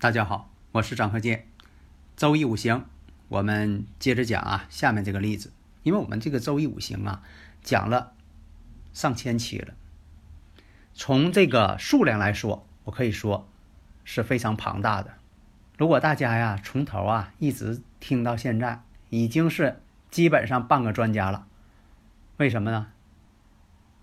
[0.00, 1.48] 大家好，我是张鹤剑。
[2.16, 2.84] 周易五行，
[3.26, 5.50] 我们接着讲啊，下面这个例子，
[5.82, 7.20] 因为我们这个周易五行啊，
[7.64, 8.12] 讲了
[8.92, 9.74] 上千期了。
[10.94, 13.48] 从这个数量来说，我可以说
[14.04, 15.14] 是非常庞大的。
[15.76, 21.48] 如果大家呀从头啊一直听到现在，已经是基本上半个专家了。
[22.36, 22.86] 为什么呢？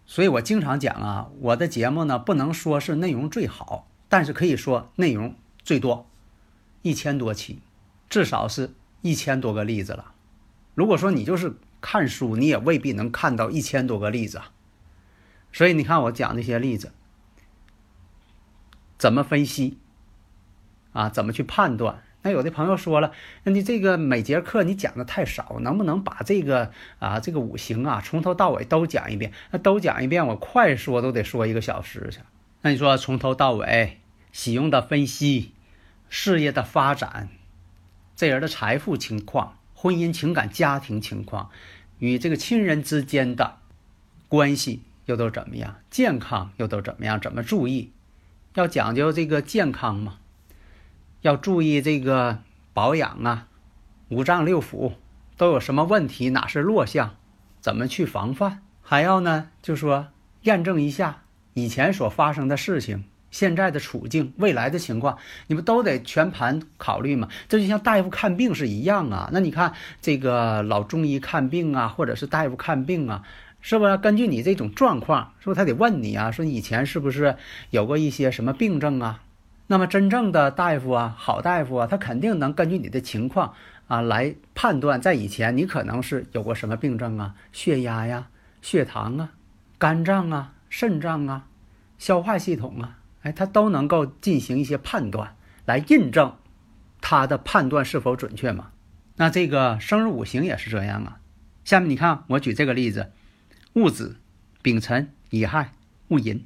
[0.06, 5.34] 所以我经常讲啊，我的节目呢不能说是内容最好，但是可以说内容
[5.66, 6.08] 最多，
[6.83, 7.59] 一千多期，
[8.08, 10.13] 至少是一千多个例子了。
[10.75, 14.52] 如果说你就是看书，你也未必能看到一千多个例子啊。
[15.52, 16.91] 所以你看我讲这些例子，
[18.97, 19.80] 怎么分析
[20.94, 21.09] 啊？
[21.09, 22.03] 怎么去判断？
[22.22, 23.11] 那有的朋友说了，
[23.44, 29.31] 那你这个每节课你讲的太少，能不能把这个啊这个五行啊从头到尾都讲一遍？
[29.52, 32.19] 那都讲一遍，我快说都得说一个小时去。
[32.61, 35.53] 那你说从头到尾，使用的分析，
[36.09, 37.30] 事业的发展，
[38.16, 41.50] 这人的财富情况、婚姻情感、家庭情况，
[42.00, 43.58] 与这个亲人之间的
[44.28, 45.75] 关系又都怎么样？
[45.89, 47.20] 健康又都怎么样？
[47.20, 47.92] 怎么注意？
[48.53, 50.20] 要讲究这个健康嘛？
[51.22, 52.42] 要注意这个
[52.73, 53.47] 保养啊，
[54.09, 54.94] 五脏六腑
[55.38, 56.30] 都有什么问题？
[56.30, 57.16] 哪是弱项？
[57.59, 58.62] 怎么去防范？
[58.81, 60.09] 还要呢，就说
[60.44, 67.28] 验证一下以前所发生的事情、现在的处境、未来的情况，你不都得全盘考虑吗。
[67.50, 69.29] 这就像大夫看病是一样啊。
[69.34, 73.23] 那你看这个老中医看病啊，或者是大夫看病啊，
[73.59, 76.31] 是不是根据你这种状况，是不是他得问你啊？
[76.31, 77.35] 说以前是不是
[77.72, 79.22] 有过一些什么病症啊？
[79.67, 83.53] 那么真正的大夫啊，好大夫啊，他肯定能根据你的情况
[83.88, 88.29] 啊来判断，在以前你可能是有过什么病症啊，血压呀、
[88.62, 89.31] 血糖啊、
[89.78, 91.47] 肝脏啊、肾脏啊、
[91.97, 96.38] 消化系统啊，哎，他都能够进行一些判断，来印证
[97.02, 98.69] 他的判断是否准确嘛？
[99.16, 101.18] 那这个生日五行也是这样啊。
[101.64, 103.12] 下面你看，我举这个例子：
[103.74, 104.18] 戊子、
[104.62, 105.74] 丙辰、乙亥、
[106.09, 106.46] 戊寅。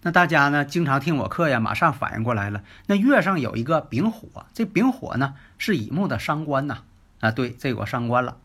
[0.00, 2.64] 那大家呢，经常听我课呀，马上反应过来了。
[2.86, 6.84] 那月上有一个丙火，这丙火呢是乙木的伤官呐。
[7.20, 8.38] 啊，对，这个伤官了。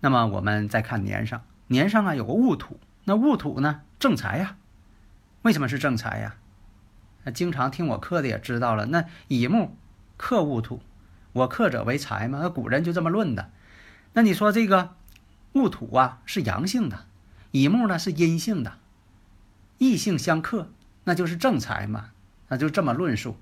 [0.00, 4.56] 那么我们再看年上，年上啊有个戊土，那戊土呢正财呀。
[5.42, 6.34] 为什么是正财呀？
[7.30, 8.86] 经常听我课的也知道了。
[8.86, 9.76] 那乙木
[10.16, 10.80] 克戊土，
[11.32, 12.38] 我克者为财嘛。
[12.40, 13.50] 那古人就这么论的。
[14.12, 14.94] 那你说这个
[15.52, 17.06] 戊土啊是阳性的，
[17.50, 18.78] 乙木呢是阴性的，
[19.78, 20.70] 异性相克。
[21.04, 22.10] 那就是正财嘛，
[22.48, 23.36] 那就这么论述。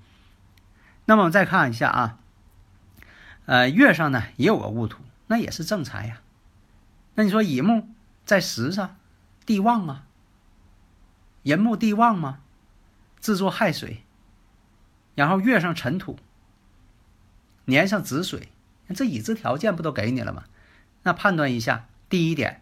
[1.06, 2.18] 那么我们再看一下啊，
[3.46, 6.20] 呃，月上呢也有个戊土，那也是正财呀。
[7.14, 7.88] 那你说乙木
[8.26, 8.96] 在时上，
[9.46, 10.04] 地旺啊，
[11.42, 12.40] 人木地旺吗？
[13.24, 14.04] 制作亥水，
[15.14, 16.18] 然后月上辰土，
[17.64, 18.50] 年上子水，
[18.94, 20.44] 这已知条件不都给你了吗？
[21.04, 22.60] 那判断一下，第一点，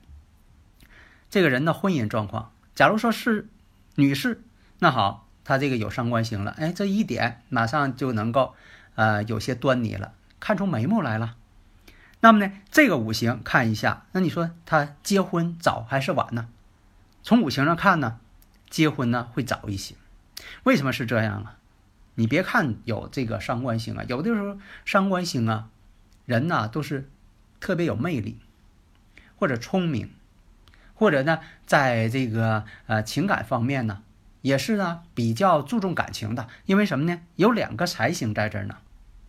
[1.28, 3.49] 这个人的婚姻状况，假如说是
[3.97, 4.41] 女士。
[4.78, 8.55] 那好，她这个有伤官星了，哎，这一点马上就能够，
[8.94, 11.34] 呃，有些端倪了，看出眉目来了。
[12.21, 16.49] 那么呢，这个五行看一下，那你说他结婚早还是晚呢？
[17.25, 18.21] 从五行上看呢，
[18.71, 19.97] 结婚呢会早一些。
[20.65, 21.59] 为什么是这样啊？
[22.15, 25.69] 你别看有这个伤官星啊，有的时候伤官星啊，
[26.27, 27.09] 人呐都是
[27.61, 28.39] 特别有魅力，
[29.37, 30.11] 或者聪明，
[30.94, 34.03] 或者呢，在这个呃情感方面呢。
[34.43, 37.21] 也是呢，比较注重感情的，因为什么呢？
[37.37, 38.79] 有两个财星在这儿呢。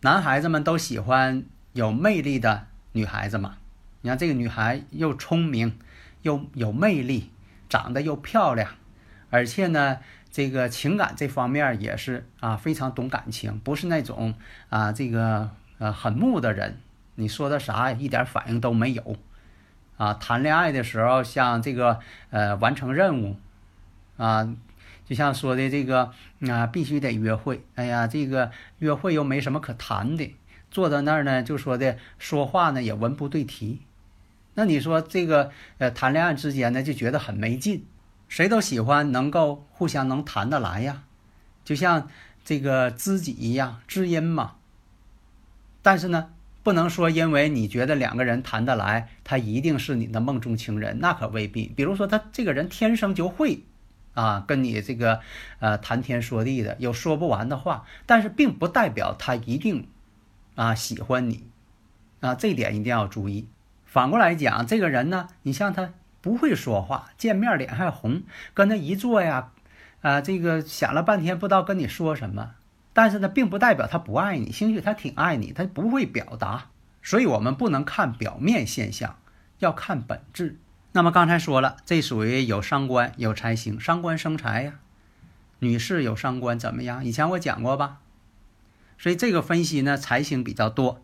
[0.00, 3.58] 男孩子们都喜欢有魅力的女孩子嘛。
[4.00, 5.78] 你看这个女孩又聪明，
[6.22, 7.30] 又有魅力，
[7.68, 8.74] 长得又漂亮，
[9.30, 9.98] 而且呢，
[10.34, 14.34] 这个情感这方面也是啊，非常懂感情，不是那种
[14.68, 15.48] 啊这个
[15.78, 16.80] 呃很木的人。
[17.14, 19.16] 你说的啥一点反应都没有
[19.96, 20.14] 啊？
[20.14, 22.00] 谈恋爱的时候，像这个
[22.30, 23.36] 呃完成任务
[24.16, 24.52] 啊。
[25.06, 26.10] 就像说的这个
[26.50, 27.62] 啊，必须得约会。
[27.76, 28.50] 哎呀，这个
[28.80, 30.34] 约会又没什么可谈的，
[30.68, 33.82] 坐在那儿呢，就说的说话呢也文不对题。
[34.54, 37.84] 那你说这个呃谈恋爱之间呢就觉得很没劲，
[38.34, 41.04] 谁都喜欢能够互相能谈得来呀，
[41.64, 42.08] 就像
[42.44, 44.56] 这个知己一样，知音嘛。
[45.82, 46.30] 但是呢，
[46.64, 51.68] 不能说因为你觉得两个人谈得来，他一定是你的梦中情人，那可未必。
[51.76, 53.62] 比如说他这个人天生就会
[54.14, 55.20] 啊跟你这个
[55.60, 59.86] 呃谈天说地的，有说不完的话，但是并不代表他一定
[60.56, 61.44] 啊喜欢你
[62.18, 63.46] 啊，这点一定要注意。
[63.84, 65.92] 反过来讲，这个人呢，你像他
[66.24, 68.22] 不会说话，见面脸还红，
[68.54, 69.50] 跟他一坐呀，
[70.00, 72.52] 啊，这个想了半天不知道跟你说什么。
[72.94, 76.68] 但是呢，并不代表他不爱你，兴许他挺爱你，他不会表达。
[77.02, 79.18] 所以我们不能看表面现象，
[79.58, 80.56] 要看本质。
[80.92, 84.78] 那么刚才说了，这属于有伤官有财星，伤官生财呀。
[85.58, 87.04] 女士有伤官怎么样？
[87.04, 87.98] 以前我讲过吧。
[88.96, 91.02] 所以这个分析呢，财星比较多，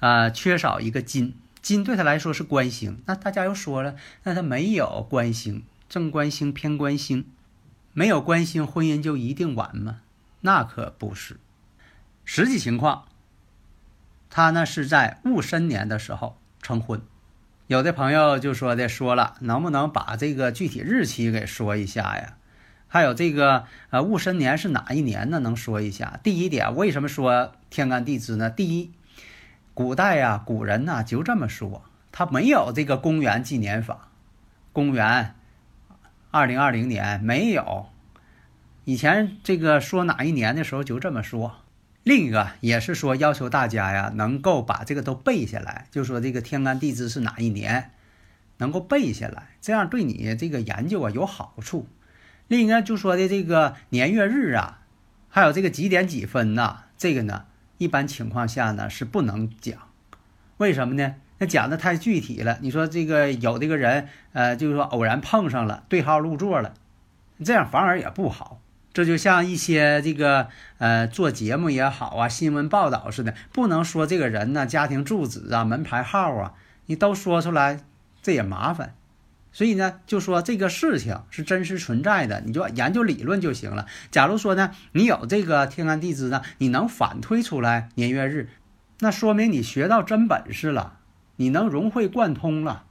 [0.00, 1.34] 啊，缺少一个金。
[1.66, 7.26] 金对他来说是官星，那大家又说了，那他没有官星，正官星、偏官星，
[7.92, 9.98] 没有官星，婚姻就一定完吗？
[10.42, 11.40] 那可不是。
[12.24, 13.06] 实际情况，
[14.30, 17.02] 他呢是在戊申年的时候成婚。
[17.66, 22.36] 有的朋友就说的说了，能不能把这个具体日期给说一下呀？
[22.86, 25.40] 还有这个呃戊申年是哪一年呢？
[25.40, 26.20] 能说一下？
[26.22, 28.48] 第一点，为什么说天干地支呢？
[28.48, 28.92] 第一。
[29.76, 34.08] 古代呀，古人呐就这么说，他没有这个公元纪年法，
[34.72, 35.34] 公元
[36.30, 37.90] 二零二零年没有。
[38.84, 41.56] 以前这个说哪一年的时候就这么说。
[42.04, 47.90] 另一个也是说要求大家呀能够把这个都背下来，就说这个天干地支是哪一年，
[48.56, 51.86] 能够背下来，这样对你这个研究啊有好处。
[52.48, 54.80] 另一个就说的这个年月日啊，
[55.28, 57.44] 还有这个几点几分呐，这个呢。
[57.78, 59.78] 一般情况下呢是不能讲，
[60.56, 61.14] 为什么呢？
[61.38, 62.58] 那讲的太具体了。
[62.62, 66.72] 你说这个有这个人，呃，就是说偶然碰上了，对号入座了，
[67.44, 68.58] 这样反而也不好。
[68.94, 76.54] 这就像一些这个呃做节目也好啊，新闻报道似的，不能说这个人呢家庭住址啊、门牌号啊，
[76.86, 77.80] 你都说出来，
[78.22, 78.94] 这也麻烦。
[79.56, 83.86] 所以呢，就说这个事情是真实存在的，你就研究理论就行了。
[84.10, 88.50] 假如说呢，你有这个天干地支呢，你能反推出来年月日，
[88.98, 90.98] 那说明你学到真本事了，
[91.36, 92.84] 你能融会贯通了，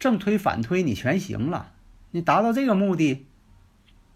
[0.00, 1.70] 正推反推你全行了。
[2.10, 3.24] 你达到这个目的，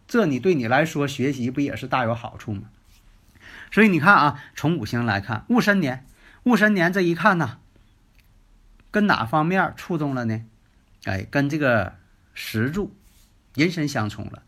[0.08, 2.62] 这你对你来说学习不也是大有好处吗？
[3.70, 6.04] 所以你看啊，从五行来看，戊申年，
[6.42, 7.58] 戊申年这一看呢，
[8.90, 10.42] 跟哪方面触动了呢？
[11.04, 11.94] 哎，跟这个
[12.32, 12.94] 石柱
[13.56, 14.44] 寅申相冲了，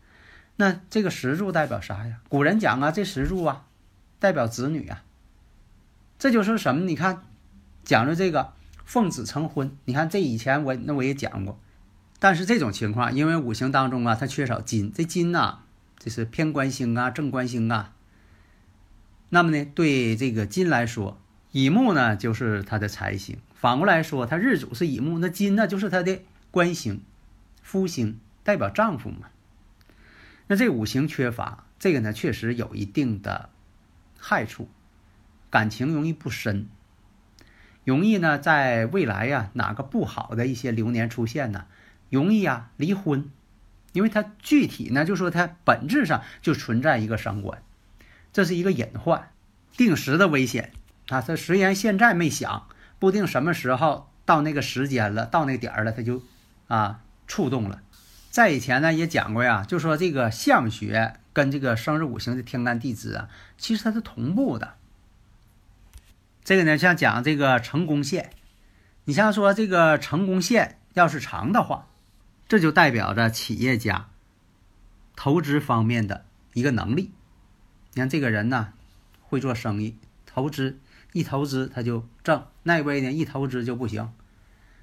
[0.55, 2.21] 那这个石柱代表啥呀？
[2.29, 3.65] 古人讲啊，这石柱啊，
[4.19, 5.03] 代表子女啊。
[6.17, 6.85] 这就是什么？
[6.85, 7.23] 你看，
[7.83, 8.53] 讲的这个
[8.85, 9.75] 奉子成婚。
[9.83, 11.59] 你看这以前我那我也讲过，
[12.19, 15.59] 但是这种情况，因为五行当中啊，它缺少金，这金呐，
[15.99, 17.93] 这是偏官星啊，正官星啊。
[19.27, 21.19] 那么呢，对这个金来说，
[21.51, 23.37] 乙木呢就是它的财星。
[23.53, 26.21] 反过来说，它日主是乙木，那金呢就是它的。
[26.55, 27.01] 官星、
[27.61, 29.27] 夫星代表丈夫嘛？
[30.47, 33.49] 那这五行缺乏，这个呢确实有一定的
[34.17, 34.69] 害处，
[35.49, 36.69] 感情容易不深，
[37.83, 41.65] 容易呢在未来呀哪个不好的一些流年出现呢，
[42.09, 43.29] 容易啊离婚，
[43.91, 47.61] 因为它具体呢就说它本质上就存在一个伤官，
[48.31, 49.29] 这是一个隐患，
[49.75, 50.71] 定时的危险
[51.09, 51.19] 啊！
[51.19, 56.23] 他虽然现在没想，不定什么时候到那个时间了，到那个点儿了，他就。
[56.67, 57.81] 啊，触动了。
[58.29, 64.73] 在以前呢也讲过呀，就说这个相学跟这个生日五行的天干地支啊，其实它是同步的。
[66.43, 68.31] 这个呢，像讲这个成功线，
[69.05, 71.87] 你像说这个成功线要是长的话，
[72.49, 74.09] 这就代表着企业家
[75.15, 77.13] 投资方面的一个能力。
[77.93, 78.73] 你看这个人呢，
[79.21, 80.77] 会做生意，投资
[81.13, 84.11] 一投资他就挣，那位呢一投资就不行。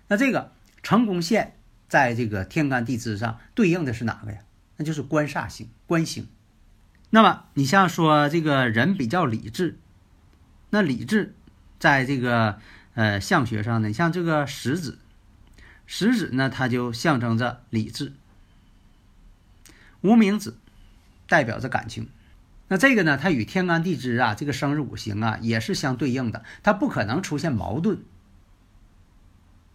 [0.09, 1.59] 那这个成功线。
[1.93, 4.39] 在这个天干地支上对应的是哪个呀？
[4.79, 6.27] 那就是官煞星、官星。
[7.11, 9.79] 那么你像说这个人比较理智，
[10.71, 11.35] 那理智
[11.79, 12.59] 在这个
[12.95, 14.97] 呃相学上呢，你像这个食指，
[15.85, 18.15] 食指呢它就象征着理智。
[20.01, 20.55] 无名指
[21.29, 22.09] 代表着感情。
[22.69, 28.03] 那这个呢，它与天干地支啊，这个生日五行啊也是相对应的，它不可能出现矛盾。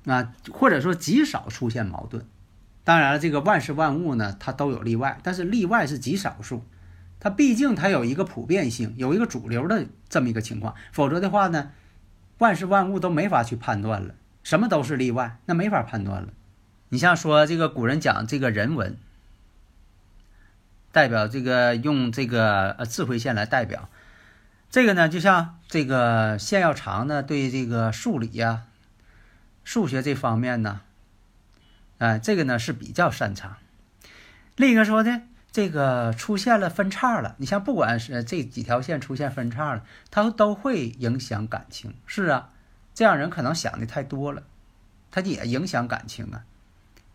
[0.07, 2.25] 啊，或者说极少出现矛盾。
[2.83, 6.65] 当然了，这个万事万物呢，它都有例外，但是例外是极少数。
[7.19, 10.73] 它毕竟它有一个普遍性，有一个主流的这么一个情况。
[10.91, 11.71] 否则的话呢，
[12.37, 16.29] 万事万物都没法去判断了，什么都是例外，那没法判断了。
[16.89, 18.95] 你像说这个古人讲这个人文，
[20.93, 23.89] 代表这个用这个呃智慧线来代表，
[24.69, 28.66] 这个呢就像这个线要长呢，对这个数理呀、
[29.67, 30.79] 数学这方面呢，
[31.97, 33.57] 哎，这个呢是比较擅长。
[34.55, 35.23] 另一个说的。
[35.49, 41.95] 这个出现了分叉了，你像不管是这几条线出现分叉了，它都会影响感情。
[42.05, 42.51] 是啊，
[42.93, 44.43] 这样人可能想的太多了，
[45.09, 46.43] 它也影响感情啊。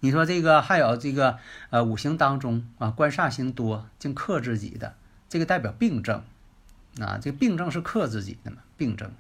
[0.01, 1.39] 你说这个还有这个
[1.71, 4.97] 呃五行当中啊，官煞星多，竟克自己的，
[5.29, 6.25] 这个代表病症
[6.99, 9.13] 啊，这个病症是克自己的嘛，病症。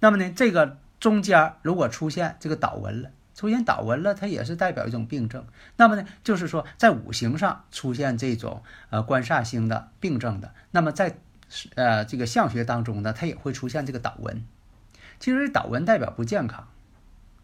[0.00, 3.10] 那么呢，这个中间如果出现这个倒纹了。
[3.34, 5.44] 出现倒纹了，它也是代表一种病症。
[5.76, 11.18] 那么呢，就是说在五行上出现这种呃官煞星的病症的，那么在
[11.74, 14.42] 呃这个相学当中呢，它也会出现这个倒纹。
[15.20, 16.66] 其实倒纹代表不健康，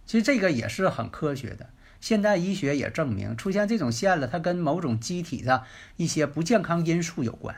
[0.06, 1.68] 其实这个也是很科学的。
[2.00, 5.64] 现代医学也证明，出现这种线了，它跟某种机体的
[5.98, 7.54] 一些不健康因素有关。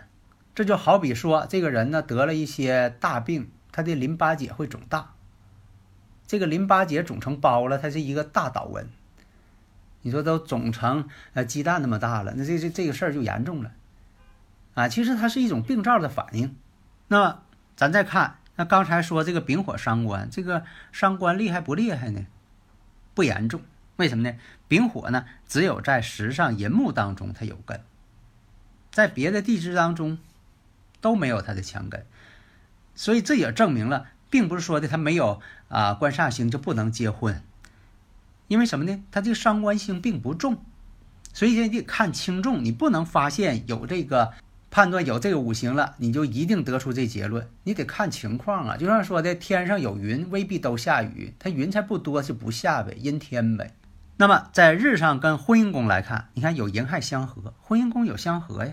[0.56, 5.14] 这就好比说，这个人呢得了一些大病，他的淋巴结会肿大。
[6.26, 8.88] 这个淋巴结肿成包了，它是一个大倒纹。
[10.02, 13.72] 你说都肿成呃鸡蛋那么大了，那这这这个事儿就严重了
[14.74, 14.86] 啊！
[14.86, 16.54] 其实它是一种病灶的反应。
[17.08, 17.42] 那
[17.74, 22.26] 咱再看，那刚才说这个丙火伤官，这个伤官厉害不厉害呢？
[23.14, 23.62] 不严重，
[23.96, 24.36] 为什么呢？
[24.68, 27.80] 丙火呢，只有在时上寅木当中它有根，
[28.90, 30.18] 在别的地支当中
[31.00, 32.04] 都没有它的强根，
[32.94, 34.08] 所以这也证明了。
[34.34, 37.40] 并不是说的他没有啊官煞星就不能结婚，
[38.48, 39.00] 因为什么呢？
[39.12, 40.56] 他这个伤官星并不重，
[41.32, 42.64] 所以你得看轻重。
[42.64, 44.32] 你不能发现有这个
[44.72, 47.48] 判断有这个五行了，你就一定得出这结论。
[47.62, 48.76] 你得看情况啊。
[48.76, 51.32] 就像说的，天上有云，未必都下雨。
[51.38, 53.72] 它云彩不多就不下呗，阴天呗。
[54.16, 58.72] 那么在日上跟婚姻宫来看，你看有寅亥相合，婚姻宫有相合呀，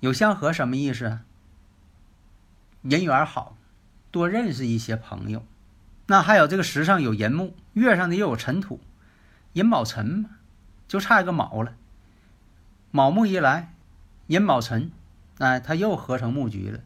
[0.00, 1.18] 有相合什么意思？
[2.80, 3.57] 人缘好。
[4.10, 5.44] 多认识一些朋友，
[6.06, 8.80] 那还有这个石上有寅木，月上的又有辰土，
[9.52, 10.30] 寅卯辰嘛，
[10.86, 11.74] 就差一个卯了。
[12.90, 13.74] 卯木一来，
[14.28, 14.90] 寅卯辰，
[15.38, 16.80] 哎，他又合成木局了，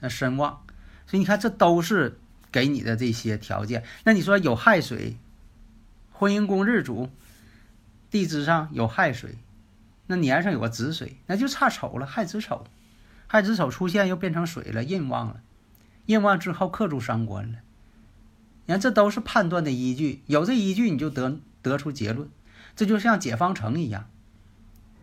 [0.00, 0.62] 那身旺。
[1.06, 2.18] 所以你看，这都是
[2.52, 3.84] 给你的这些条件。
[4.04, 5.16] 那你说有亥水，
[6.12, 7.10] 婚姻宫日主，
[8.10, 9.36] 地支上有亥水，
[10.06, 12.64] 那年上有个子水，那就差丑了，亥子丑，
[13.26, 15.40] 亥子丑出现又变成水了，印旺了。
[16.06, 17.58] 印完之后克住伤官了，
[18.66, 22.28] 你看这都是判断的依据，有这依据你就得得出结论，
[22.76, 24.08] 这就像解方程一样，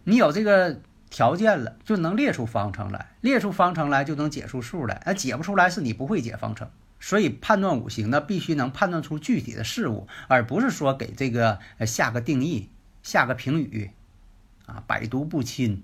[0.04, 0.80] 你有这个
[1.10, 6.70] 条件了，就能列出方程来，列出方程来就能解出数来，那，解不出来是你不会解方程。
[7.04, 12.70] 所以判断五行呢，必须能判断出具体的事物，而不是说给这个下个定义、
[13.02, 13.90] 下个评语，
[14.68, 15.84] 啊，百毒不侵，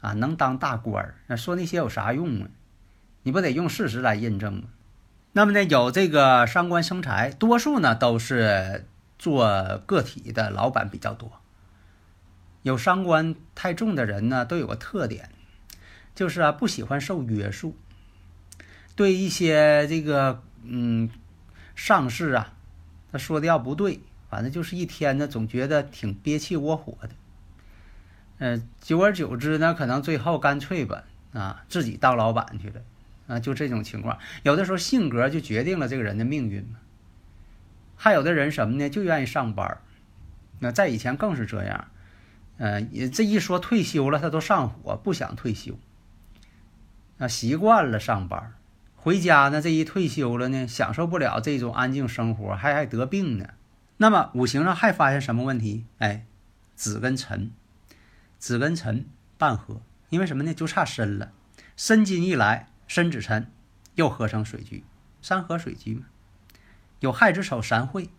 [0.00, 2.48] 啊，能当大官儿，那说那些有啥用啊？
[3.30, 4.62] 你不得用事实来印证吗？
[5.34, 8.88] 那么呢，有这个伤官生财，多数呢都是
[9.20, 11.30] 做个体的老板比较多。
[12.64, 15.30] 有伤官太重的人呢，都有个特点，
[16.12, 17.76] 就是啊不喜欢受约束，
[18.96, 21.08] 对一些这个嗯
[21.76, 22.52] 上司啊，
[23.12, 27.10] 他说的要不对，反正就是一天呢总觉得挺憋气窝火的。
[28.38, 32.80] 嗯，久而久之呢，可能最后干脆吧啊自己当老板去了。
[33.30, 36.80] 啊，就这种情况，有的时候性格就决定了这个人的命运嘛。
[37.94, 39.78] 还有的人什么呢，就愿意上班
[40.58, 41.88] 那在以前更是这样，
[42.58, 42.82] 呃，
[43.12, 45.78] 这一说退休了，他都上火，不想退休。
[47.18, 48.52] 啊，习惯了上班
[48.96, 53.50] 回家呢，这一退休了呢，享受不了这种安静生活，还还得病呢。
[53.98, 55.84] 那么五行上还发现什么问题？
[55.98, 56.26] 哎，
[56.74, 57.52] 子跟辰，
[58.38, 59.06] 子跟辰
[59.38, 60.52] 半合，因为什么呢？
[60.52, 61.30] 就差申了，
[61.76, 62.69] 申金一来。
[62.90, 63.48] 申子辰
[63.94, 64.82] 又合成水局，
[65.22, 66.06] 三合水局嘛。
[66.98, 68.10] 有亥子丑三会，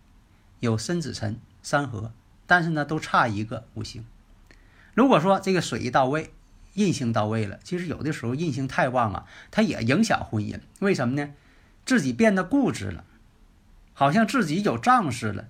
[0.61, 2.13] 有申子辰三合，
[2.47, 4.05] 但是呢都差一个五行。
[4.93, 6.33] 如果说这个水一到位，
[6.75, 10.61] 印星到位了，其实有的时候印星太旺啊，它也影响婚姻。
[10.79, 11.33] 为什么呢？
[11.83, 13.03] 自己变得固执了，
[13.91, 15.49] 好像自己有仗势了，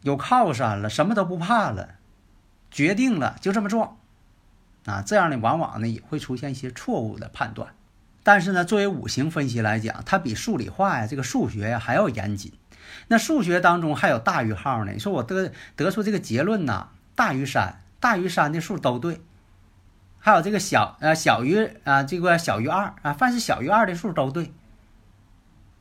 [0.00, 1.96] 有靠山了，什么都不怕了，
[2.70, 3.98] 决定了就这么撞
[4.86, 5.02] 啊。
[5.02, 7.74] 这样呢，往往呢也会出现一些错误的判断。
[8.26, 12.52] 但是呢，作为五行分析来讲，它比数理化呀、这个数学呀还要严谨。
[13.06, 14.90] 那数学当中还有大于号呢。
[14.90, 19.20] 你说我得得出这个结论呐，大于三，大于三的数都对。
[20.18, 24.50] 还有这个小呃小于啊这个小于二啊，凡是小于二的数都对。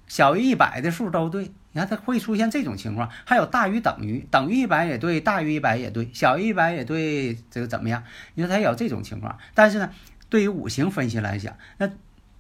[0.05, 1.51] 小于一百的数都对。
[1.71, 8.03] 你看它会出现这种情况，还有大于等于，等于一百也对，大于一百也对，小于一百也对，这个怎么样？
[8.35, 9.89] 你说它有这种情况，但是呢，
[10.29, 11.89] 对于五行分析来讲，那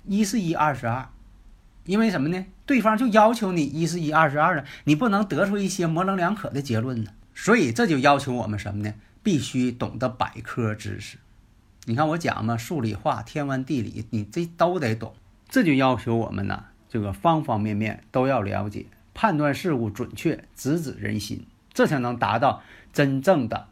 [0.07, 1.09] 一是一，二是二，
[1.85, 2.45] 因为什么呢？
[2.65, 7.11] 对方就要求你一是一，二是二呢，你不能得出一些模棱两可的结论呢。
[7.33, 8.93] 所以这就要求我们什么呢？
[9.21, 11.17] 必须懂得百科知识。
[11.85, 15.13] 你看我讲嘛，数理化、天文地理，你这都得懂。
[15.47, 18.85] 这就要求我们呢，这个方方面面都要了解。
[19.13, 23.67] 判断事物准确，直指人心，这才能达到真正的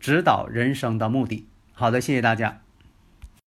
[0.00, 1.46] 指导人生的目的。
[1.72, 2.60] 好的，谢谢大家。